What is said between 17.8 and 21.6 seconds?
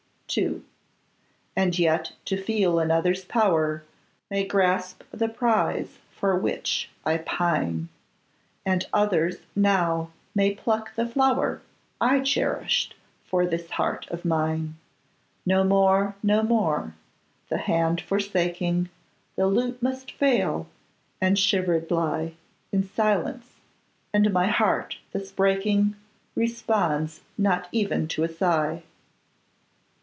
forsaking, The lute must fall, and